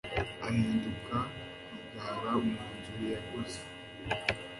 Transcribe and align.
ahinduka 0.45 1.17
rugara 1.91 2.33
mu 2.45 2.59
nzu 2.75 2.93
yaguze 3.11 3.59